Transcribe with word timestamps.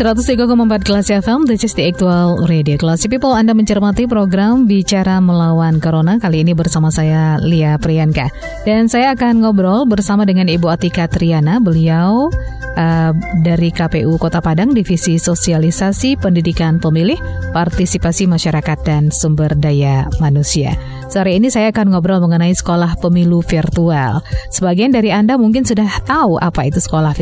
103,4 0.00 0.48
kelas 0.80 1.12
FM, 1.12 1.44
this 1.44 1.60
is 1.60 1.76
the 1.76 1.84
actual 1.84 2.48
radio. 2.48 2.80
Classy 2.80 3.04
People, 3.04 3.36
Anda 3.36 3.52
mencermati 3.52 4.08
program 4.08 4.64
Bicara 4.64 5.20
Melawan 5.20 5.76
Corona. 5.76 6.16
Kali 6.16 6.40
ini 6.40 6.56
bersama 6.56 6.88
saya, 6.88 7.36
Lia 7.36 7.76
Priyanka. 7.76 8.32
Dan 8.64 8.88
saya 8.88 9.12
akan 9.12 9.44
ngobrol 9.44 9.84
bersama 9.84 10.24
dengan 10.24 10.48
Ibu 10.48 10.72
Atika 10.72 11.04
Triana. 11.04 11.60
Beliau 11.60 12.32
uh, 12.80 13.12
dari 13.44 13.68
KPU 13.68 14.16
Kota 14.16 14.40
Padang, 14.40 14.72
Divisi 14.72 15.20
Sosialisasi 15.20 16.16
Pendidikan 16.16 16.80
Pemilih, 16.80 17.20
Partisipasi 17.52 18.24
Masyarakat, 18.24 18.80
dan 18.80 19.12
Sumber 19.12 19.52
Daya 19.52 20.08
Manusia. 20.16 20.80
Sore 21.10 21.34
ini 21.34 21.50
saya 21.50 21.74
akan 21.74 21.90
ngobrol 21.90 22.22
mengenai 22.22 22.54
sekolah 22.54 22.94
pemilu 23.02 23.42
virtual. 23.42 24.22
Sebagian 24.54 24.94
dari 24.94 25.10
Anda 25.10 25.34
mungkin 25.34 25.66
sudah 25.66 26.06
tahu 26.06 26.38
apa 26.38 26.70
itu 26.70 26.78
sekolah 26.78 27.18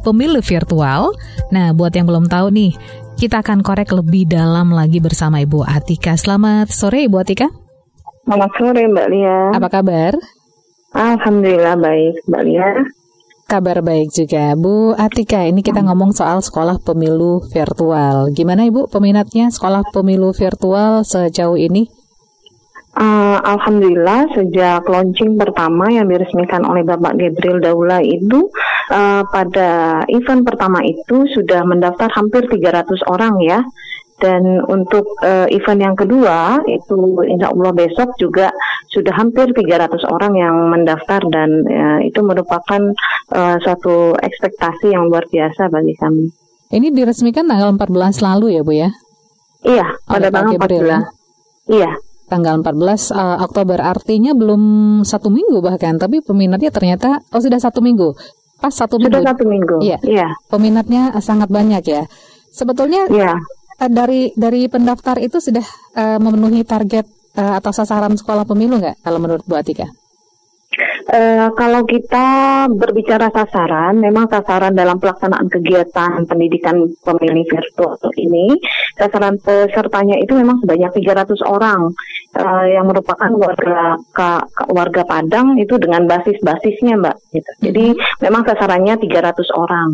pemilu 0.00 0.40
virtual. 0.40 1.12
Nah, 1.52 1.76
buat 1.76 1.92
yang 1.92 2.08
belum 2.08 2.15
tahu 2.24 2.48
nih, 2.48 2.72
kita 3.20 3.44
akan 3.44 3.60
korek 3.60 3.92
lebih 3.92 4.24
dalam 4.24 4.72
lagi 4.72 4.96
bersama 5.04 5.44
Ibu 5.44 5.60
Atika. 5.68 6.16
Selamat 6.16 6.72
sore 6.72 7.04
Ibu 7.04 7.20
Atika. 7.20 7.52
Selamat 8.24 8.50
sore 8.56 8.82
Mbak 8.88 9.06
Lia. 9.12 9.38
Apa 9.52 9.68
kabar? 9.68 10.16
Alhamdulillah 10.96 11.76
baik 11.76 12.24
Mbak 12.24 12.42
Lia. 12.48 12.68
Kabar 13.46 13.78
baik 13.84 14.10
juga 14.10 14.56
Bu 14.56 14.96
Atika. 14.96 15.44
Ini 15.44 15.60
kita 15.60 15.84
ngomong 15.84 16.16
soal 16.16 16.40
sekolah 16.40 16.80
pemilu 16.80 17.44
virtual. 17.52 18.32
Gimana 18.32 18.64
Ibu 18.66 18.88
peminatnya 18.88 19.52
sekolah 19.52 19.84
pemilu 19.92 20.32
virtual 20.32 21.04
sejauh 21.04 21.54
ini? 21.54 21.86
Uh, 22.96 23.36
Alhamdulillah 23.44 24.24
sejak 24.32 24.88
launching 24.88 25.36
pertama 25.36 25.84
yang 25.92 26.08
diresmikan 26.08 26.64
oleh 26.64 26.80
Bapak 26.80 27.20
Gabriel 27.20 27.60
Daula 27.60 28.00
itu 28.00 28.48
uh, 28.88 29.20
pada 29.28 30.00
event 30.08 30.40
pertama 30.48 30.80
itu 30.80 31.28
sudah 31.28 31.60
mendaftar 31.68 32.08
hampir 32.16 32.48
300 32.48 32.88
orang 33.12 33.36
ya 33.44 33.60
dan 34.16 34.64
untuk 34.64 35.04
uh, 35.20 35.44
event 35.52 35.92
yang 35.92 35.92
kedua 35.92 36.64
itu 36.64 36.96
insya 37.28 37.52
Allah 37.52 37.72
besok 37.76 38.16
juga 38.16 38.48
sudah 38.88 39.12
hampir 39.12 39.52
300 39.52 39.92
orang 40.08 40.32
yang 40.32 40.56
mendaftar 40.72 41.20
dan 41.28 41.52
uh, 41.68 42.00
itu 42.00 42.24
merupakan 42.24 42.80
uh, 43.36 43.60
suatu 43.60 44.16
ekspektasi 44.16 44.96
yang 44.96 45.12
luar 45.12 45.28
biasa 45.28 45.68
bagi 45.68 45.92
kami. 46.00 46.32
Ini 46.72 46.96
diresmikan 46.96 47.44
tanggal 47.44 47.76
14 47.76 48.24
lalu 48.24 48.56
ya 48.56 48.64
Bu 48.64 48.72
ya? 48.72 48.88
Iya, 49.68 50.00
pada 50.08 50.32
tanggal 50.32 50.56
14. 50.64 50.80
Ya? 50.80 51.00
Iya 51.68 51.92
tanggal 52.26 52.58
14 52.60 52.66
uh, 52.66 52.70
eh, 52.70 53.36
Oktober. 53.42 53.78
Artinya 53.80 54.32
belum 54.34 54.62
satu 55.02 55.30
minggu 55.30 55.62
bahkan 55.62 55.96
tapi 55.96 56.22
peminatnya 56.22 56.70
ternyata 56.70 57.22
oh 57.32 57.40
sudah 57.40 57.58
satu 57.58 57.80
minggu. 57.82 58.14
Pas 58.56 58.72
satu 58.72 58.96
sudah 58.96 59.20
minggu. 59.20 59.28
satu 59.28 59.44
minggu 59.44 59.76
iya. 59.84 59.98
iya. 60.02 60.28
Peminatnya 60.48 61.16
sangat 61.20 61.48
banyak 61.50 61.82
ya. 61.86 62.02
Sebetulnya 62.50 63.06
iya. 63.12 63.34
uh, 63.80 63.90
dari 63.90 64.32
dari 64.34 64.66
pendaftar 64.66 65.18
itu 65.22 65.38
sudah 65.38 65.64
uh, 65.96 66.18
memenuhi 66.18 66.64
target 66.66 67.06
uh, 67.36 67.58
atau 67.58 67.70
sasaran 67.70 68.16
sekolah 68.16 68.48
pemilu 68.48 68.80
nggak 68.80 69.02
kalau 69.04 69.18
menurut 69.20 69.44
Bu 69.44 69.58
Atika? 69.58 69.86
Uh, 71.06 71.54
kalau 71.54 71.86
kita 71.86 72.66
berbicara 72.66 73.30
sasaran, 73.30 73.94
memang 74.02 74.26
sasaran 74.26 74.74
dalam 74.74 74.98
pelaksanaan 74.98 75.46
kegiatan 75.46 76.26
pendidikan 76.26 76.82
pemilih 76.98 77.46
virtual 77.46 77.94
ini, 78.18 78.58
sasaran 78.98 79.38
pesertanya 79.38 80.18
itu 80.18 80.34
memang 80.34 80.58
sebanyak 80.66 80.90
300 80.98 81.46
orang 81.46 81.94
uh, 82.34 82.66
yang 82.66 82.90
merupakan 82.90 83.30
warga 83.38 83.94
ka, 84.10 84.50
warga 84.66 85.06
Padang 85.06 85.54
itu 85.62 85.78
dengan 85.78 86.10
basis-basisnya, 86.10 86.98
Mbak. 86.98 87.16
Gitu. 87.30 87.50
Jadi 87.70 87.84
mm 87.94 87.98
-hmm. 88.02 88.18
memang 88.26 88.42
sasarannya 88.42 88.94
300 88.98 89.46
orang. 89.54 89.88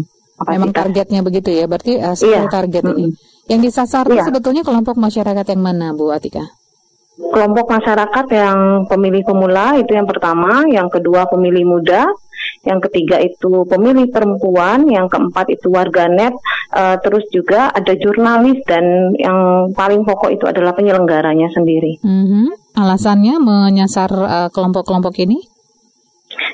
Memang 0.48 0.72
targetnya 0.72 1.20
begitu 1.20 1.52
ya, 1.52 1.68
berarti 1.68 2.00
uh, 2.00 2.16
iya. 2.24 2.48
target 2.48 2.88
mm 2.88 2.88
-hmm. 2.88 3.02
ini. 3.04 3.12
Yang 3.52 3.60
disasar 3.68 4.08
iya. 4.08 4.24
itu 4.24 4.32
sebetulnya 4.32 4.64
kelompok 4.64 4.96
masyarakat 4.96 5.44
yang 5.44 5.60
mana, 5.60 5.92
Bu 5.92 6.08
Atika? 6.08 6.61
Kelompok 7.18 7.68
masyarakat 7.68 8.26
yang 8.32 8.88
pemilih 8.88 9.22
pemula 9.24 9.76
itu 9.76 9.92
yang 9.92 10.08
pertama, 10.08 10.64
yang 10.68 10.88
kedua 10.88 11.28
pemilih 11.28 11.64
muda, 11.68 12.08
yang 12.64 12.80
ketiga 12.88 13.20
itu 13.20 13.68
pemilih 13.68 14.08
perempuan, 14.08 14.88
yang 14.88 15.06
keempat 15.12 15.52
itu 15.52 15.68
warganet, 15.68 16.32
uh, 16.72 16.96
terus 17.04 17.28
juga 17.28 17.68
ada 17.70 17.92
jurnalis 17.94 18.64
dan 18.64 19.12
yang 19.20 19.70
paling 19.76 20.02
pokok 20.08 20.32
itu 20.32 20.44
adalah 20.48 20.72
penyelenggaranya 20.72 21.52
sendiri. 21.52 22.00
Mm 22.00 22.24
-hmm. 22.26 22.46
Alasannya 22.72 23.36
menyasar 23.36 24.10
uh, 24.10 24.48
kelompok-kelompok 24.48 25.20
ini? 25.20 25.51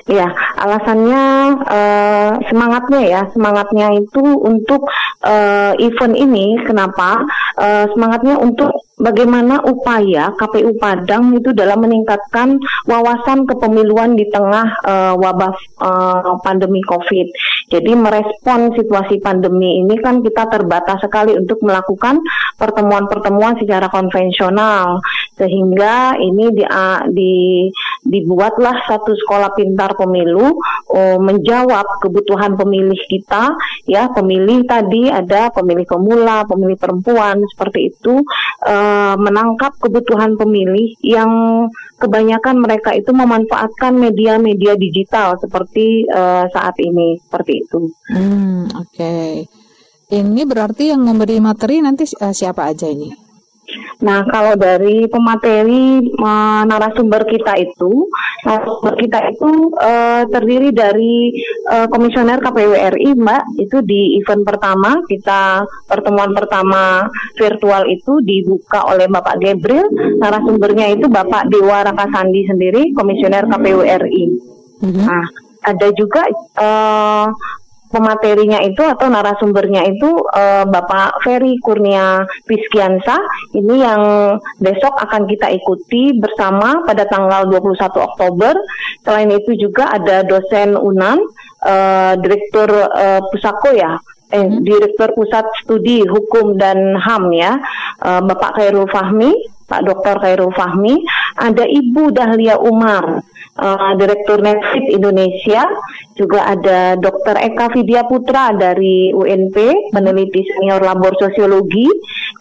Ya, 0.09 0.25
alasannya 0.57 1.23
uh, 1.69 2.31
semangatnya 2.49 3.01
ya, 3.05 3.21
semangatnya 3.29 3.93
itu 3.93 4.23
untuk 4.23 4.89
uh, 5.21 5.73
event 5.77 6.15
ini. 6.17 6.57
Kenapa? 6.65 7.21
Uh, 7.53 7.85
semangatnya 7.93 8.41
untuk 8.41 8.89
bagaimana 8.99 9.63
upaya 9.63 10.35
KPU 10.35 10.75
Padang 10.75 11.31
itu 11.37 11.55
dalam 11.55 11.85
meningkatkan 11.85 12.59
wawasan 12.85 13.47
kepemiluan 13.47 14.13
di 14.19 14.27
tengah 14.27 14.67
uh, 14.83 15.13
wabah 15.15 15.53
uh, 15.79 16.35
pandemi 16.43 16.83
COVID. 16.83 17.27
Jadi 17.71 17.91
merespon 17.95 18.75
situasi 18.75 19.23
pandemi 19.23 19.79
ini 19.79 19.95
kan 20.03 20.19
kita 20.19 20.51
terbatas 20.51 20.99
sekali 20.99 21.33
untuk 21.37 21.63
melakukan 21.63 22.19
pertemuan-pertemuan 22.59 23.55
secara 23.57 23.87
konvensional 23.87 24.99
sehingga 25.39 26.19
ini 26.19 26.51
di, 26.51 26.63
uh, 26.67 27.07
di 27.07 27.69
dibuatlah 28.03 28.87
satu 28.87 29.11
sekolah 29.11 29.51
pintar 29.53 29.93
pemilu 29.99 30.55
uh, 30.95 31.19
menjawab 31.19 31.85
kebutuhan 31.99 32.55
pemilih 32.55 32.99
kita 33.11 33.51
ya 33.85 34.07
pemilih 34.11 34.63
tadi 34.63 35.11
ada 35.11 35.51
pemilih 35.51 35.83
pemula, 35.83 36.47
pemilih 36.47 36.79
perempuan 36.79 37.43
seperti 37.51 37.91
itu 37.91 38.23
uh, 38.65 39.15
menangkap 39.19 39.75
kebutuhan 39.77 40.39
pemilih 40.39 40.95
yang 41.03 41.31
kebanyakan 41.99 42.63
mereka 42.63 42.95
itu 42.95 43.11
memanfaatkan 43.11 43.91
media-media 43.99 44.79
digital 44.79 45.35
seperti 45.35 46.07
uh, 46.07 46.47
saat 46.47 46.75
ini 46.79 47.19
seperti 47.19 47.67
itu. 47.67 47.91
Hmm, 48.15 48.71
Oke, 48.79 48.95
okay. 48.95 49.31
ini 50.15 50.47
berarti 50.47 50.95
yang 50.95 51.03
memberi 51.03 51.43
materi 51.43 51.83
nanti 51.83 52.07
uh, 52.23 52.31
siapa 52.31 52.71
aja 52.71 52.87
ini? 52.87 53.28
Nah, 53.99 54.23
kalau 54.31 54.55
dari 54.55 55.11
pemateri 55.11 55.99
uh, 56.23 56.63
narasumber 56.63 57.27
kita 57.27 57.51
itu, 57.59 58.07
narasumber 58.47 58.95
kita 58.95 59.19
itu 59.27 59.51
uh, 59.75 60.23
terdiri 60.31 60.71
dari 60.71 61.35
uh, 61.67 61.83
komisioner 61.91 62.39
KPU 62.39 62.79
RI, 62.95 63.11
Mbak. 63.19 63.43
Itu 63.59 63.83
di 63.83 64.15
event 64.23 64.47
pertama 64.47 65.03
kita 65.03 65.67
pertemuan 65.83 66.31
pertama 66.31 67.11
virtual 67.35 67.91
itu 67.91 68.23
dibuka 68.23 68.87
oleh 68.87 69.11
Bapak 69.11 69.35
Gabriel. 69.43 69.91
Narasumbernya 70.23 70.95
itu 70.95 71.11
Bapak 71.11 71.51
Dewa 71.51 71.83
Rakasandi 71.83 72.47
sendiri, 72.47 72.95
komisioner 72.95 73.51
KPU 73.51 73.83
RI. 73.83 74.25
-hmm. 74.79 75.03
Nah, 75.03 75.27
ada 75.59 75.87
juga 75.91 76.23
uh, 76.55 77.27
pematerinya 77.89 78.61
itu 78.61 78.85
atau 78.85 79.09
narasumbernya 79.09 79.81
itu 79.89 80.09
uh, 80.29 80.65
Bapak 80.69 81.25
Ferry 81.25 81.57
Kurnia 81.57 82.21
Piskiansa 82.45 83.17
ini 83.57 83.81
yang 83.81 84.01
besok 84.61 84.93
akan 85.01 85.25
kita 85.25 85.49
ikuti 85.49 86.13
bersama 86.15 86.85
pada 86.85 87.09
tanggal 87.09 87.49
21 87.49 87.75
Oktober. 87.97 88.53
Selain 89.01 89.29
itu 89.33 89.57
juga 89.57 89.89
ada 89.89 90.21
dosen 90.21 90.77
UNAN, 90.77 91.17
uh, 91.65 92.13
Direktur 92.21 92.69
uh, 92.69 93.21
Pusako 93.33 93.73
ya, 93.73 93.97
eh, 94.29 94.45
hmm. 94.45 94.61
Direktur 94.61 95.17
Pusat 95.17 95.49
Studi 95.65 96.05
Hukum 96.05 96.55
dan 96.61 96.93
HAM 96.93 97.33
ya, 97.33 97.57
uh, 98.05 98.21
Bapak 98.21 98.61
Khairul 98.61 98.89
Fahmi, 98.89 99.33
Pak 99.65 99.81
Dr. 99.85 100.21
Khairul 100.21 100.53
Fahmi, 100.53 101.01
ada 101.37 101.65
Ibu 101.65 102.13
Dahlia 102.13 102.57
Umar 102.61 103.21
uh, 103.59 103.93
Direktur 103.99 104.39
Netflix 104.39 104.87
Indonesia, 104.89 105.67
juga 106.19 106.51
ada 106.51 106.99
Dr. 106.99 107.39
Eka 107.39 107.71
Vidya 107.71 108.03
Putra 108.03 108.51
dari 108.51 109.15
UNP, 109.15 109.55
peneliti 109.95 110.43
senior 110.43 110.83
labor 110.83 111.15
sosiologi, 111.15 111.87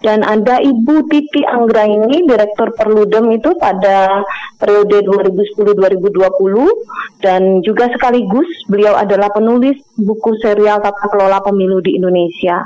dan 0.02 0.26
ada 0.26 0.58
Ibu 0.58 1.06
Titi 1.06 1.46
Anggraini, 1.46 2.26
Direktur 2.26 2.74
Perludem 2.74 3.38
itu 3.38 3.54
pada 3.54 4.26
periode 4.58 5.06
2010-2020, 5.06 7.22
dan 7.22 7.62
juga 7.62 7.86
sekaligus 7.94 8.50
beliau 8.66 8.98
adalah 8.98 9.30
penulis 9.30 9.78
buku 9.94 10.34
serial 10.42 10.82
tata 10.82 11.06
kelola 11.10 11.38
pemilu 11.42 11.78
di 11.78 11.98
Indonesia. 11.98 12.62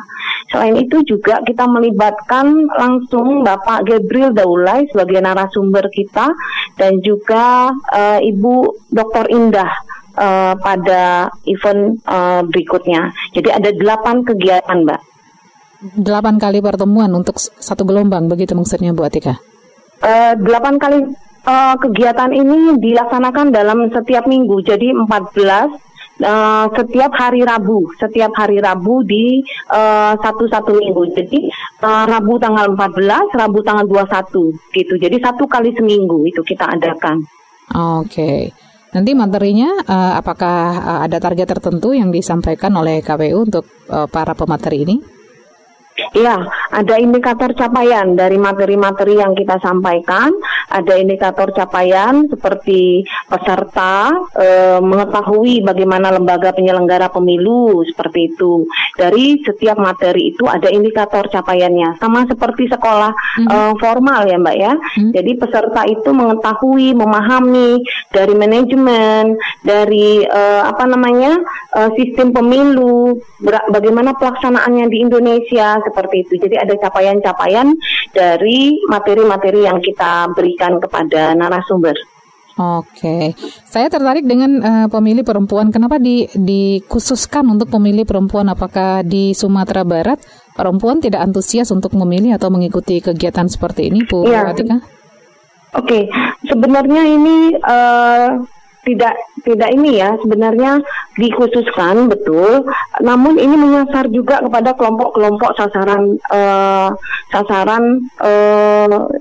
Selain 0.52 0.76
itu 0.76 1.00
juga 1.08 1.40
kita 1.40 1.64
melibatkan 1.64 2.68
langsung 2.76 3.40
Bapak 3.40 3.88
Gabriel 3.88 4.36
Daulay 4.36 4.84
sebagai 4.92 5.24
narasumber 5.24 5.88
kita 5.88 6.28
dan 6.76 7.00
juga 7.00 7.72
uh, 7.72 8.20
Ibu 8.20 8.41
Dr. 8.90 9.30
Indah 9.30 9.70
uh, 10.16 10.54
pada 10.58 11.30
event 11.46 12.00
uh, 12.08 12.42
berikutnya. 12.46 13.12
Jadi 13.32 13.48
ada 13.48 13.70
delapan 13.70 14.26
kegiatan, 14.26 14.78
Mbak. 14.82 15.00
Delapan 15.98 16.38
kali 16.38 16.62
pertemuan 16.62 17.10
untuk 17.10 17.38
satu 17.38 17.82
gelombang, 17.82 18.30
begitu 18.30 18.54
maksudnya 18.54 18.94
Bu 18.94 19.02
Atika? 19.02 19.38
Uh, 20.02 20.34
delapan 20.38 20.78
kali 20.78 20.98
uh, 21.46 21.74
kegiatan 21.78 22.30
ini 22.30 22.78
dilaksanakan 22.78 23.50
dalam 23.50 23.90
setiap 23.90 24.26
minggu, 24.30 24.62
jadi 24.62 24.94
14 24.94 25.74
uh, 26.22 26.66
setiap 26.70 27.12
hari 27.18 27.42
Rabu, 27.42 27.90
setiap 27.98 28.30
hari 28.38 28.62
Rabu 28.62 29.02
di 29.02 29.42
uh, 29.74 30.14
satu 30.22 30.46
satu 30.46 30.78
minggu. 30.78 31.02
Jadi 31.18 31.50
uh, 31.82 32.04
Rabu 32.06 32.38
tanggal 32.38 32.70
14, 32.74 33.34
Rabu 33.34 33.58
tanggal 33.66 33.86
21 33.90 34.54
gitu. 34.74 34.94
Jadi 35.02 35.16
satu 35.18 35.44
kali 35.50 35.74
seminggu 35.74 36.26
itu 36.30 36.40
kita 36.46 36.70
adakan. 36.70 37.22
Oke. 37.70 38.50
Nanti 38.92 39.16
materinya 39.16 39.72
uh, 39.88 40.12
apakah 40.20 40.60
uh, 40.76 41.00
ada 41.08 41.16
target 41.16 41.48
tertentu 41.48 41.96
yang 41.96 42.12
disampaikan 42.12 42.76
oleh 42.76 43.00
KPU 43.00 43.48
untuk 43.48 43.64
uh, 43.88 44.04
para 44.04 44.36
pemateri 44.36 44.84
ini? 44.84 44.96
Iya, 45.92 46.48
ada 46.72 46.96
indikator 46.96 47.52
capaian 47.52 48.16
dari 48.16 48.40
materi-materi 48.40 49.20
yang 49.20 49.36
kita 49.36 49.60
sampaikan. 49.60 50.32
Ada 50.72 50.96
indikator 50.96 51.52
capaian 51.52 52.24
seperti 52.32 53.04
peserta 53.28 54.08
e, 54.32 54.80
mengetahui 54.80 55.60
bagaimana 55.60 56.08
lembaga 56.08 56.56
penyelenggara 56.56 57.12
pemilu 57.12 57.84
seperti 57.84 58.32
itu. 58.32 58.64
Dari 58.96 59.44
setiap 59.44 59.76
materi 59.76 60.32
itu 60.32 60.48
ada 60.48 60.72
indikator 60.72 61.28
capaiannya, 61.28 62.00
sama 62.00 62.24
seperti 62.24 62.72
sekolah 62.72 63.12
hmm. 63.12 63.48
e, 63.52 63.56
formal 63.76 64.24
ya, 64.24 64.40
Mbak 64.40 64.56
ya. 64.56 64.72
Hmm. 64.72 65.12
Jadi 65.12 65.32
peserta 65.36 65.84
itu 65.84 66.08
mengetahui, 66.08 66.96
memahami 66.96 67.84
dari 68.08 68.32
manajemen, 68.32 69.36
dari 69.60 70.24
e, 70.24 70.42
apa 70.64 70.88
namanya 70.88 71.36
e, 71.76 71.80
sistem 72.00 72.32
pemilu, 72.32 73.20
bagaimana 73.44 74.16
pelaksanaannya 74.16 74.88
di 74.88 74.98
Indonesia 75.04 75.81
seperti 75.82 76.26
itu. 76.26 76.34
Jadi 76.38 76.56
ada 76.56 76.74
capaian-capaian 76.78 77.74
dari 78.14 78.78
materi-materi 78.88 79.66
yang 79.66 79.78
kita 79.82 80.30
berikan 80.32 80.78
kepada 80.78 81.34
narasumber. 81.34 81.94
Oke, 82.52 83.32
saya 83.64 83.88
tertarik 83.88 84.28
dengan 84.28 84.60
uh, 84.60 84.86
pemilih 84.92 85.24
perempuan. 85.24 85.72
Kenapa 85.72 85.96
di, 85.96 86.28
dikhususkan 86.36 87.48
untuk 87.48 87.72
pemilih 87.72 88.04
perempuan? 88.04 88.52
Apakah 88.52 89.00
di 89.00 89.32
Sumatera 89.32 89.88
Barat 89.88 90.20
perempuan 90.52 91.00
tidak 91.00 91.24
antusias 91.24 91.72
untuk 91.72 91.96
memilih 91.96 92.36
atau 92.36 92.52
mengikuti 92.52 93.00
kegiatan 93.00 93.48
seperti 93.48 93.88
ini, 93.88 94.04
Bu 94.04 94.28
ya. 94.28 94.52
Atika? 94.52 94.84
Oke, 95.72 96.12
sebenarnya 96.44 97.02
ini 97.08 97.56
uh, 97.56 98.44
tidak 98.84 99.16
tidak 99.44 99.70
ini 99.74 100.00
ya 100.00 100.16
sebenarnya 100.22 100.80
dikhususkan 101.20 102.08
betul. 102.08 102.64
Namun 103.04 103.36
ini 103.36 103.54
menyasar 103.58 104.08
juga 104.08 104.40
kepada 104.40 104.72
kelompok-kelompok 104.78 105.52
sasaran 105.58 106.16
uh, 106.32 106.88
sasaran 107.28 108.06
uh, 108.22 108.71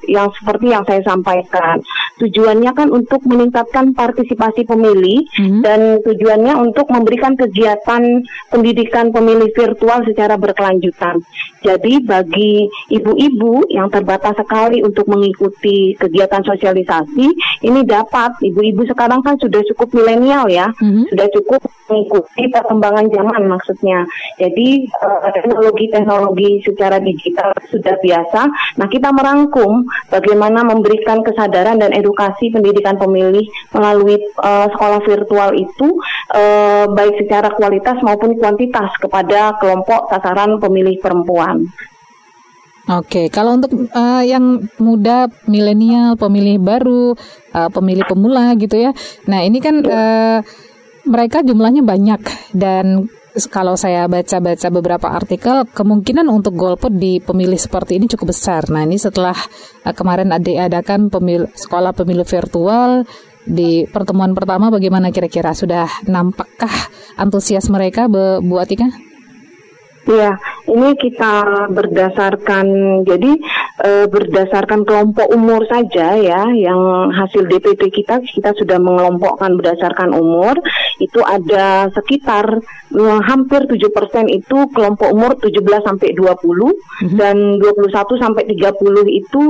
yang 0.07 0.29
seperti 0.37 0.71
yang 0.71 0.83
saya 0.85 1.01
sampaikan 1.03 1.81
tujuannya 2.21 2.71
kan 2.73 2.87
untuk 2.89 3.21
meningkatkan 3.25 3.93
partisipasi 3.97 4.65
pemilih 4.65 5.25
hmm. 5.37 5.61
dan 5.65 5.99
tujuannya 6.05 6.53
untuk 6.61 6.87
memberikan 6.93 7.33
kegiatan 7.33 8.23
pendidikan 8.53 9.09
pemilih 9.09 9.49
virtual 9.53 10.05
secara 10.05 10.37
berkelanjutan 10.37 11.21
jadi 11.61 12.01
bagi 12.01 12.65
ibu-ibu 12.89 13.69
yang 13.69 13.89
terbatas 13.93 14.33
sekali 14.33 14.81
untuk 14.81 15.05
mengikuti 15.05 15.93
kegiatan 15.93 16.41
sosialisasi 16.41 17.27
ini 17.61 17.85
dapat 17.85 18.33
ibu-ibu 18.41 18.81
sekarang 18.89 19.21
kan 19.21 19.37
sudah 19.37 19.61
cukup 19.69 19.93
milenial 19.93 20.49
ya, 20.49 20.73
mm-hmm. 20.81 21.05
sudah 21.13 21.27
cukup 21.37 21.61
mengikuti 21.91 22.49
perkembangan 22.49 23.05
zaman 23.13 23.43
maksudnya. 23.45 24.07
Jadi 24.41 24.89
uh, 24.89 25.29
teknologi-teknologi 25.35 26.65
secara 26.65 26.97
digital 26.97 27.53
sudah 27.69 27.95
biasa. 28.01 28.41
Nah 28.81 28.87
kita 28.89 29.13
merangkum 29.51 29.83
bagaimana 30.07 30.63
memberikan 30.63 31.19
kesadaran 31.27 31.75
dan 31.75 31.91
edukasi 31.91 32.47
pendidikan 32.55 32.95
pemilih 32.95 33.43
melalui 33.75 34.15
uh, 34.39 34.71
sekolah 34.71 35.03
virtual 35.03 35.51
itu 35.59 35.87
uh, 36.31 36.87
baik 36.87 37.19
secara 37.19 37.51
kualitas 37.51 37.99
maupun 37.99 38.39
kuantitas 38.39 38.95
kepada 39.03 39.59
kelompok 39.59 40.07
sasaran 40.07 40.55
pemilih 40.63 40.95
perempuan. 41.03 41.67
Oke, 42.89 43.29
kalau 43.29 43.55
untuk 43.61 43.71
uh, 43.93 44.25
yang 44.25 44.67
muda, 44.81 45.29
milenial, 45.45 46.17
pemilih 46.17 46.57
baru, 46.59 47.13
uh, 47.53 47.69
pemilih 47.69 48.03
pemula 48.09 48.57
gitu 48.57 48.73
ya. 48.73 48.91
Nah 49.29 49.45
ini 49.45 49.61
kan 49.61 49.85
uh, 49.85 50.39
mereka 51.05 51.45
jumlahnya 51.45 51.85
banyak 51.85 52.19
dan 52.57 53.07
kalau 53.47 53.79
saya 53.79 54.11
baca-baca 54.11 54.67
beberapa 54.67 55.07
artikel, 55.07 55.63
kemungkinan 55.71 56.27
untuk 56.27 56.55
golput 56.59 56.91
di 56.91 57.23
pemilih 57.23 57.55
seperti 57.55 57.95
ini 57.95 58.11
cukup 58.11 58.35
besar. 58.35 58.67
Nah 58.67 58.83
ini 58.83 58.99
setelah 58.99 59.35
uh, 59.87 59.93
kemarin 59.95 60.35
ada 60.35 60.67
adakan 60.67 61.07
pemil 61.07 61.47
sekolah 61.55 61.95
pemilu 61.95 62.27
virtual 62.27 63.07
di 63.41 63.89
pertemuan 63.89 64.37
pertama, 64.37 64.69
bagaimana 64.69 65.09
kira-kira 65.09 65.57
sudah 65.57 65.89
nampakkah 66.05 66.71
antusias 67.17 67.73
mereka, 67.73 68.05
Bu 68.05 68.61
Atika? 68.61 69.10
Iya, 70.01 70.33
ini 70.65 70.97
kita 70.97 71.65
berdasarkan 71.69 72.65
jadi 73.05 73.31
e, 73.85 73.91
berdasarkan 74.09 74.81
kelompok 74.81 75.29
umur 75.29 75.61
saja 75.69 76.17
ya, 76.17 76.49
yang 76.57 77.13
hasil 77.13 77.45
DPP 77.45 77.93
kita 77.93 78.17
kita 78.25 78.57
sudah 78.57 78.81
mengelompokkan 78.81 79.53
berdasarkan 79.61 80.17
umur 80.17 80.57
itu 80.97 81.21
ada 81.21 81.89
sekitar 81.93 82.65
e, 82.93 83.03
hampir 83.29 83.69
7% 83.69 83.77
itu 84.29 84.57
kelompok 84.73 85.09
umur 85.13 85.37
17 85.37 85.61
sampai 85.85 86.17
20 86.17 86.17
mm-hmm. 86.17 87.17
dan 87.17 87.61
21 87.61 88.21
sampai 88.21 88.43
30 88.49 89.05
itu 89.21 89.45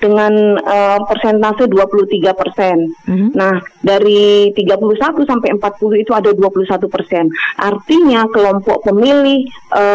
dengan 0.00 0.32
e, 0.60 0.76
persentase 1.08 1.64
23%. 1.64 3.08
Mm-hmm. 3.08 3.30
Nah, 3.36 3.56
dari 3.80 4.52
31 4.52 5.24
sampai 5.24 5.48
40 5.56 6.02
itu 6.04 6.12
ada 6.12 6.30
21%. 6.32 6.92
Artinya 7.60 8.20
kelompok 8.32 8.84
pemilih 8.88 9.44
e, 9.72 9.93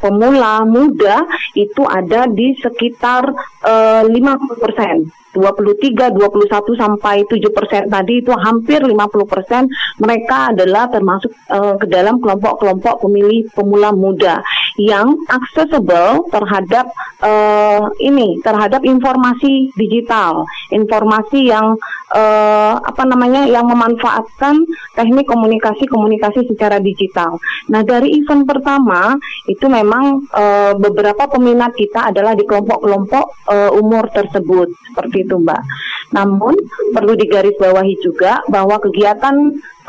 pemula 0.00 0.62
muda 0.66 1.24
itu 1.54 1.82
ada 1.86 2.26
di 2.30 2.54
sekitar 2.58 3.30
uh, 3.64 4.02
50 4.06 4.62
persen. 4.62 4.96
23, 5.34 6.14
21 6.14 6.78
sampai 6.78 7.26
7 7.26 7.42
persen. 7.50 7.82
Tadi 7.90 8.22
itu 8.22 8.30
hampir 8.30 8.78
50 8.78 8.94
persen. 9.26 9.66
Mereka 9.98 10.54
adalah 10.54 10.86
termasuk 10.86 11.34
uh, 11.50 11.74
ke 11.74 11.90
dalam 11.90 12.22
kelompok-kelompok 12.22 13.02
pemilih 13.02 13.50
pemula 13.50 13.90
muda 13.90 14.38
yang 14.78 15.18
accessible 15.26 16.30
terhadap 16.30 16.86
uh, 17.18 17.90
ini 17.98 18.38
terhadap 18.46 18.86
informasi 18.86 19.74
digital, 19.74 20.46
informasi 20.70 21.50
yang 21.50 21.74
uh, 22.14 22.74
apa 22.78 23.02
namanya 23.04 23.44
yang 23.50 23.66
memanfaatkan 23.66 24.62
teknik 24.94 25.26
komunikasi 25.26 25.84
komunikasi 25.90 26.46
secara 26.46 26.78
digital. 26.78 27.36
Nah 27.68 27.82
dari 27.82 28.14
event 28.22 28.46
pertama 28.46 29.18
itu 29.50 29.66
memang 29.66 30.24
uh, 30.30 30.72
beberapa 30.78 31.26
peminat 31.26 31.74
kita 31.74 32.14
adalah 32.14 32.38
di 32.38 32.46
kelompok-kelompok 32.46 33.26
uh, 33.50 33.70
umur 33.74 34.06
tersebut 34.14 34.70
seperti 34.94 35.26
itu 35.26 35.34
Mbak. 35.36 35.62
Namun 36.14 36.54
perlu 36.94 37.18
digarisbawahi 37.18 37.98
juga 37.98 38.38
bahwa 38.46 38.78
kegiatan 38.78 39.34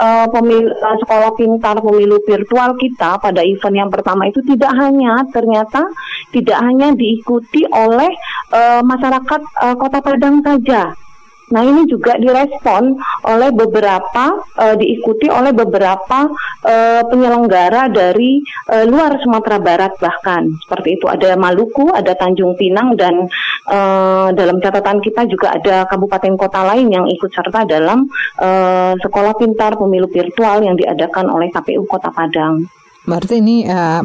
uh, 0.02 0.28
pemil 0.34 0.74
sekolah 0.74 1.38
pintar 1.38 1.78
pemilu 1.80 2.18
virtual 2.26 2.74
kita 2.82 3.22
pada 3.22 3.46
event 3.46 3.86
yang 3.86 3.92
pertama 3.94 4.26
itu 4.26 4.42
tidak 4.42 4.74
hanya 4.74 5.22
ternyata 5.30 5.86
tidak 6.34 6.58
hanya 6.66 6.92
diikuti 6.98 7.68
oleh 7.70 8.10
uh, 8.52 8.82
masyarakat 8.82 9.42
uh, 9.62 9.76
Kota 9.78 10.00
Padang 10.02 10.42
saja 10.42 11.05
Nah 11.54 11.62
ini 11.62 11.86
juga 11.86 12.18
direspon 12.18 12.98
oleh 13.30 13.50
beberapa 13.54 14.34
uh, 14.58 14.76
diikuti 14.78 15.30
oleh 15.30 15.54
beberapa 15.54 16.26
uh, 16.66 17.02
penyelenggara 17.06 17.94
dari 17.94 18.42
uh, 18.74 18.86
luar 18.90 19.22
Sumatera 19.22 19.62
Barat 19.62 19.94
bahkan 20.02 20.50
seperti 20.66 20.98
itu 20.98 21.06
ada 21.06 21.38
Maluku, 21.38 21.94
ada 21.94 22.18
Tanjung 22.18 22.58
Pinang 22.58 22.98
dan 22.98 23.30
uh, 23.70 24.34
dalam 24.34 24.58
catatan 24.58 24.98
kita 25.06 25.30
juga 25.30 25.54
ada 25.54 25.86
kabupaten 25.86 26.34
kota 26.34 26.66
lain 26.66 26.90
yang 26.90 27.06
ikut 27.06 27.30
serta 27.30 27.70
dalam 27.70 28.10
uh, 28.42 28.98
sekolah 28.98 29.38
pintar 29.38 29.78
pemilu 29.78 30.10
virtual 30.10 30.66
yang 30.66 30.74
diadakan 30.74 31.30
oleh 31.30 31.54
KPU 31.54 31.86
Kota 31.86 32.10
Padang. 32.10 32.66
Berarti 33.06 33.38
ini 33.38 33.70
uh, 33.70 34.02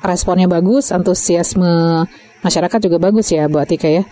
responnya 0.00 0.48
bagus, 0.48 0.96
antusiasme 0.96 2.08
masyarakat 2.40 2.78
juga 2.88 2.96
bagus 2.96 3.28
ya, 3.28 3.44
Bu 3.52 3.60
Atika 3.60 3.90
ya? 3.90 4.08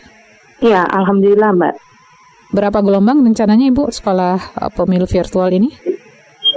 Iya, 0.61 0.85
alhamdulillah 0.85 1.53
Mbak. 1.57 1.96
Berapa 2.55 2.79
gelombang 2.83 3.27
rencananya 3.27 3.67
Ibu 3.75 3.91
sekolah 3.91 4.37
uh, 4.59 4.71
pemilu 4.71 5.07
virtual 5.07 5.51
ini? 5.51 5.71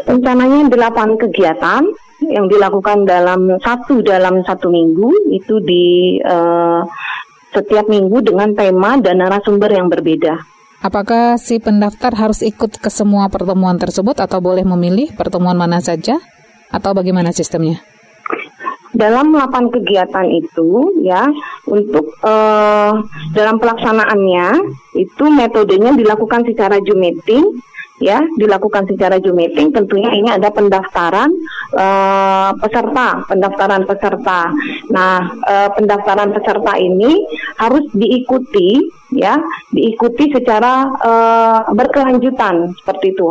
Rencananya 0.06 0.70
delapan 0.70 1.18
kegiatan 1.18 1.84
yang 2.30 2.46
dilakukan 2.46 3.08
dalam 3.10 3.58
satu 3.62 4.06
dalam 4.06 4.42
satu 4.46 4.70
minggu 4.70 5.34
itu 5.34 5.58
di 5.64 6.18
uh, 6.22 6.86
setiap 7.50 7.90
minggu 7.90 8.22
dengan 8.22 8.54
tema 8.54 9.02
dan 9.02 9.22
narasumber 9.22 9.74
yang 9.74 9.90
berbeda. 9.90 10.38
Apakah 10.80 11.36
si 11.36 11.60
pendaftar 11.60 12.16
harus 12.16 12.40
ikut 12.40 12.80
ke 12.80 12.88
semua 12.88 13.28
pertemuan 13.28 13.76
tersebut 13.76 14.16
atau 14.16 14.40
boleh 14.40 14.64
memilih 14.64 15.12
pertemuan 15.12 15.58
mana 15.58 15.84
saja? 15.84 16.22
Atau 16.70 16.94
bagaimana 16.94 17.34
sistemnya? 17.34 17.82
Dalam 18.90 19.32
melakukan 19.32 19.70
kegiatan 19.70 20.28
itu 20.34 20.98
ya 21.06 21.30
untuk 21.70 22.10
uh, 22.26 22.98
dalam 23.38 23.62
pelaksanaannya 23.62 24.48
itu 24.98 25.26
metodenya 25.30 25.94
dilakukan 25.94 26.42
secara 26.50 26.82
Zoom 26.82 27.06
meeting 27.06 27.62
ya 28.02 28.24
dilakukan 28.40 28.90
secara 28.90 29.22
Zoom 29.22 29.38
meeting. 29.38 29.70
Tentunya 29.70 30.10
ini 30.10 30.34
ada 30.34 30.50
pendaftaran 30.50 31.30
uh, 31.78 32.52
peserta 32.58 33.24
pendaftaran 33.30 33.84
peserta 33.86 34.50
nah 34.90 35.38
uh, 35.46 35.70
pendaftaran 35.78 36.34
peserta 36.34 36.74
ini 36.82 37.24
harus 37.62 37.86
diikuti 37.94 38.99
ya 39.10 39.42
diikuti 39.74 40.30
secara 40.30 40.86
uh, 41.02 41.60
berkelanjutan 41.74 42.74
seperti 42.78 43.18
itu 43.18 43.26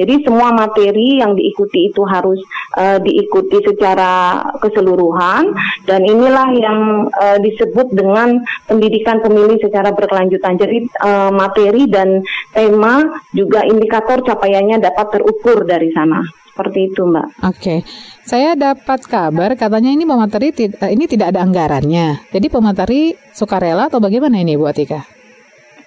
jadi 0.00 0.24
semua 0.24 0.52
materi 0.56 1.20
yang 1.20 1.36
diikuti 1.36 1.92
itu 1.92 2.00
harus 2.08 2.40
uh, 2.80 2.96
diikuti 3.00 3.60
secara 3.60 4.40
keseluruhan 4.60 5.52
dan 5.84 6.00
inilah 6.04 6.48
yang 6.56 6.80
uh, 7.12 7.38
disebut 7.44 7.92
dengan 7.92 8.40
pendidikan 8.64 9.20
pemilih 9.20 9.60
secara 9.60 9.92
berkelanjutan 9.92 10.56
jadi 10.56 10.78
uh, 11.04 11.30
materi 11.32 11.84
dan 11.92 12.24
tema 12.56 13.20
juga 13.36 13.68
indikator 13.68 14.24
capaiannya 14.24 14.80
dapat 14.80 15.06
terukur 15.12 15.68
dari 15.68 15.92
sana 15.92 16.24
seperti 16.58 16.90
itu 16.90 17.06
Mbak. 17.06 17.26
Oke, 17.46 17.54
okay. 17.54 17.78
saya 18.26 18.58
dapat 18.58 19.06
kabar 19.06 19.54
katanya 19.54 19.94
ini 19.94 20.02
pemateri 20.02 20.50
ini 20.90 21.06
tidak 21.06 21.30
ada 21.30 21.46
anggarannya. 21.46 22.26
Jadi 22.34 22.46
pemateri 22.50 23.14
sukarela 23.30 23.86
atau 23.86 24.02
bagaimana 24.02 24.42
ini 24.42 24.58
Bu 24.58 24.66
Atika? 24.66 25.17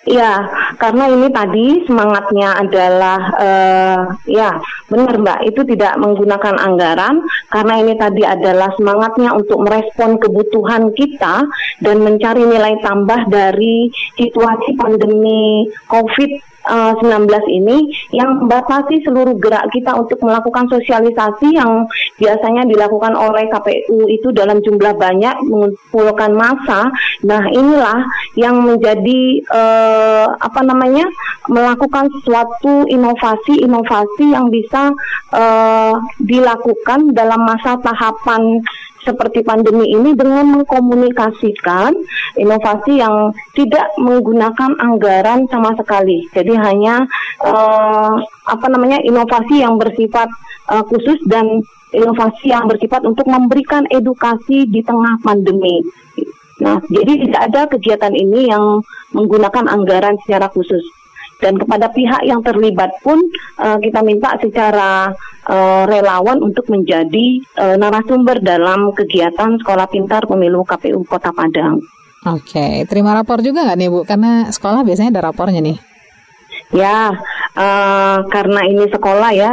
Iya, 0.01 0.49
karena 0.81 1.13
ini 1.13 1.29
tadi 1.29 1.85
semangatnya 1.85 2.57
adalah 2.57 3.21
uh, 3.37 4.01
ya 4.25 4.57
benar 4.89 5.13
Mbak, 5.21 5.39
itu 5.45 5.61
tidak 5.61 5.93
menggunakan 6.01 6.57
anggaran 6.57 7.21
karena 7.53 7.73
ini 7.85 7.93
tadi 8.01 8.25
adalah 8.25 8.73
semangatnya 8.81 9.29
untuk 9.37 9.61
merespon 9.61 10.17
kebutuhan 10.17 10.89
kita 10.97 11.45
dan 11.85 12.01
mencari 12.01 12.49
nilai 12.49 12.81
tambah 12.81 13.29
dari 13.29 13.93
situasi 14.17 14.73
pandemi 14.73 15.69
Covid 15.85 16.50
19 16.67 17.01
eh, 17.01 17.43
ini 17.57 17.77
yang 18.13 18.45
membatasi 18.45 19.01
seluruh 19.01 19.33
gerak 19.41 19.65
kita 19.73 19.97
untuk 19.97 20.21
melakukan 20.21 20.69
sosialisasi 20.69 21.57
yang 21.57 21.85
biasanya 22.21 22.67
dilakukan 22.69 23.17
oleh 23.17 23.49
KPU 23.49 24.05
itu 24.11 24.29
dalam 24.29 24.61
jumlah 24.61 24.93
banyak 24.93 25.35
mengumpulkan 25.49 26.31
massa. 26.37 26.93
Nah, 27.25 27.43
inilah 27.49 28.05
yang 28.37 28.61
menjadi 28.61 29.41
uh, 29.49 30.25
apa 30.37 30.61
namanya? 30.61 31.05
melakukan 31.49 32.05
suatu 32.21 32.85
inovasi-inovasi 32.85 34.25
yang 34.29 34.53
bisa 34.53 34.93
uh, 35.33 35.95
dilakukan 36.21 37.17
dalam 37.17 37.41
masa 37.43 37.81
tahapan 37.81 38.61
seperti 39.01 39.41
pandemi 39.41 39.89
ini 39.89 40.13
dengan 40.13 40.45
mengkomunikasikan 40.59 41.93
inovasi 42.37 43.01
yang 43.01 43.33
tidak 43.57 43.89
menggunakan 43.97 44.77
anggaran 44.77 45.49
sama 45.49 45.73
sekali. 45.77 46.25
Jadi 46.33 46.53
hanya 46.53 47.05
uh, 47.41 48.15
apa 48.45 48.65
namanya 48.69 49.01
inovasi 49.01 49.65
yang 49.65 49.81
bersifat 49.81 50.29
uh, 50.69 50.83
khusus 50.85 51.17
dan 51.25 51.65
inovasi 51.91 52.53
yang 52.53 52.69
bersifat 52.69 53.03
untuk 53.03 53.27
memberikan 53.27 53.83
edukasi 53.91 54.69
di 54.69 54.79
tengah 54.85 55.19
pandemi. 55.25 55.83
Nah, 56.61 56.77
jadi 56.93 57.25
tidak 57.25 57.41
ada 57.51 57.61
kegiatan 57.73 58.13
ini 58.13 58.53
yang 58.53 58.85
menggunakan 59.17 59.65
anggaran 59.65 60.15
secara 60.21 60.45
khusus 60.53 60.85
dan 61.41 61.57
kepada 61.57 61.89
pihak 61.89 62.21
yang 62.23 62.45
terlibat 62.45 62.93
pun 63.01 63.17
uh, 63.57 63.81
kita 63.81 64.05
minta 64.05 64.37
secara 64.37 65.11
uh, 65.49 65.83
relawan 65.89 66.37
untuk 66.39 66.69
menjadi 66.69 67.41
uh, 67.57 67.75
narasumber 67.75 68.39
dalam 68.39 68.93
kegiatan 68.93 69.57
Sekolah 69.57 69.89
Pintar 69.89 70.29
Pemilu 70.29 70.61
KPU 70.61 71.01
Kota 71.03 71.33
Padang. 71.33 71.81
Oke, 72.21 72.85
terima 72.85 73.17
rapor 73.17 73.41
juga 73.41 73.65
nggak 73.65 73.77
nih 73.81 73.89
Bu? 73.89 74.05
Karena 74.05 74.53
sekolah 74.53 74.85
biasanya 74.85 75.17
ada 75.17 75.33
rapornya 75.33 75.57
nih. 75.57 75.81
Ya, 76.71 77.11
uh, 77.55 78.19
karena 78.27 78.61
ini 78.67 78.85
sekolah 78.87 79.31
ya, 79.33 79.51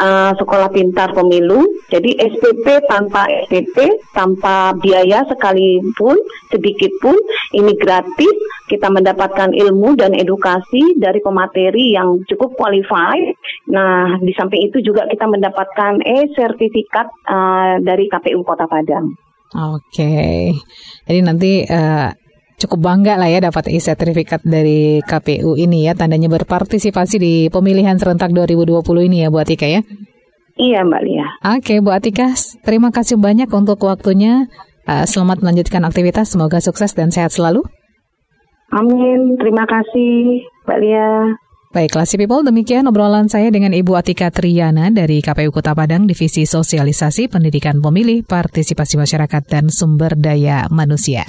uh, 0.00 0.32
sekolah 0.36 0.68
pintar 0.72 1.12
pemilu. 1.12 1.64
Jadi 1.88 2.16
SPP 2.16 2.84
tanpa 2.88 3.28
SPP, 3.48 4.08
tanpa 4.12 4.76
biaya 4.76 5.24
sekalipun, 5.28 6.16
sedikit 6.52 6.92
pun, 7.00 7.16
ini 7.56 7.72
gratis. 7.76 8.36
Kita 8.68 8.92
mendapatkan 8.92 9.56
ilmu 9.56 9.96
dan 9.96 10.12
edukasi 10.12 11.00
dari 11.00 11.24
pemateri 11.24 11.96
yang 11.96 12.20
cukup 12.28 12.52
qualified. 12.52 13.32
Nah, 13.72 14.20
di 14.20 14.36
samping 14.36 14.68
itu 14.68 14.84
juga 14.84 15.08
kita 15.08 15.24
mendapatkan 15.24 16.04
e-sertifikat 16.04 17.08
uh, 17.24 17.80
dari 17.80 18.12
KPU 18.12 18.44
Kota 18.44 18.68
Padang. 18.68 19.16
Oke, 19.48 20.52
jadi 21.08 21.24
nanti 21.24 21.64
uh, 21.64 22.12
cukup 22.58 22.82
bangga 22.82 23.14
lah 23.14 23.30
ya 23.30 23.38
dapat 23.38 23.70
e-sertifikat 23.70 24.42
dari 24.42 24.98
KPU 25.06 25.54
ini 25.54 25.86
ya, 25.86 25.94
tandanya 25.94 26.26
berpartisipasi 26.26 27.16
di 27.16 27.34
pemilihan 27.48 27.94
serentak 27.96 28.34
2020 28.34 28.82
ini 29.08 29.24
ya 29.24 29.30
Bu 29.30 29.38
Atika 29.38 29.70
ya. 29.70 29.80
Iya 30.58 30.82
Mbak 30.82 31.02
Lia. 31.06 31.26
Oke 31.54 31.78
Bu 31.78 31.94
Atika, 31.94 32.34
terima 32.66 32.90
kasih 32.90 33.16
banyak 33.16 33.46
untuk 33.54 33.78
waktunya. 33.86 34.50
Uh, 34.88 35.04
selamat 35.04 35.44
melanjutkan 35.44 35.84
aktivitas, 35.84 36.34
semoga 36.34 36.58
sukses 36.58 36.96
dan 36.96 37.14
sehat 37.14 37.30
selalu. 37.30 37.62
Amin, 38.74 39.38
terima 39.38 39.64
kasih 39.64 40.42
Mbak 40.66 40.78
Lia. 40.82 41.08
Baik, 41.68 41.92
Classy 41.92 42.16
People, 42.16 42.40
demikian 42.48 42.88
obrolan 42.88 43.28
saya 43.28 43.52
dengan 43.52 43.76
Ibu 43.76 43.92
Atika 43.92 44.32
Triana 44.32 44.88
dari 44.88 45.20
KPU 45.20 45.52
Kota 45.52 45.76
Padang, 45.76 46.08
Divisi 46.08 46.48
Sosialisasi 46.48 47.28
Pendidikan 47.28 47.84
Pemilih, 47.84 48.24
Partisipasi 48.24 48.96
Masyarakat, 48.96 49.42
dan 49.44 49.68
Sumber 49.68 50.16
Daya 50.16 50.64
Manusia. 50.72 51.28